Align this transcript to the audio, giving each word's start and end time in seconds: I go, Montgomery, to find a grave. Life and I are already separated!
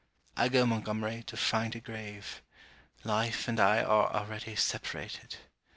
I 0.35 0.49
go, 0.49 0.65
Montgomery, 0.65 1.21
to 1.27 1.37
find 1.37 1.75
a 1.75 1.79
grave. 1.79 2.41
Life 3.03 3.47
and 3.47 3.59
I 3.59 3.83
are 3.83 4.11
already 4.11 4.55
separated! 4.55 5.35